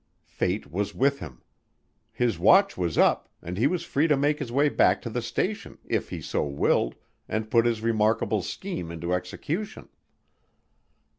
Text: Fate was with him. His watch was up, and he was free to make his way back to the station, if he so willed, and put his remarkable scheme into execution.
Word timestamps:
Fate 0.25 0.65
was 0.71 0.95
with 0.95 1.19
him. 1.19 1.43
His 2.11 2.39
watch 2.39 2.75
was 2.75 2.97
up, 2.97 3.29
and 3.39 3.55
he 3.55 3.67
was 3.67 3.83
free 3.83 4.07
to 4.07 4.17
make 4.17 4.39
his 4.39 4.51
way 4.51 4.67
back 4.67 4.99
to 5.03 5.11
the 5.11 5.21
station, 5.21 5.77
if 5.85 6.09
he 6.09 6.21
so 6.23 6.43
willed, 6.43 6.95
and 7.29 7.51
put 7.51 7.67
his 7.67 7.83
remarkable 7.83 8.41
scheme 8.41 8.89
into 8.91 9.13
execution. 9.13 9.89